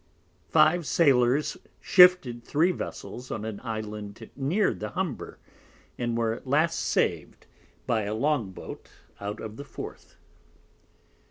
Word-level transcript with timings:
Five 0.49 0.87
Sailors 0.87 1.57
shifted 1.79 2.43
three 2.43 2.71
Vessels 2.71 3.29
on 3.29 3.45
an 3.45 3.61
Island 3.63 4.31
near 4.35 4.73
the 4.73 4.89
Humber 4.89 5.37
and 5.95 6.17
were 6.17 6.33
at 6.33 6.47
last 6.47 6.79
sav'd 6.79 7.45
by 7.85 8.05
a 8.05 8.15
Long 8.15 8.49
boat 8.51 8.89
out 9.19 9.39
of 9.39 9.57
the 9.57 9.63
fourth. 9.63 10.15